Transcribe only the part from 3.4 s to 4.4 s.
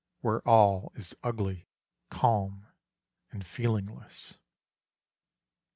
feelingless.